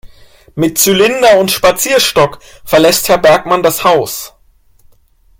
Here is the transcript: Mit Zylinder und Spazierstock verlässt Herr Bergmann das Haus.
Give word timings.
Mit 0.55 0.79
Zylinder 0.79 1.37
und 1.37 1.51
Spazierstock 1.51 2.39
verlässt 2.65 3.07
Herr 3.07 3.19
Bergmann 3.19 3.61
das 3.61 3.83
Haus. 3.83 4.33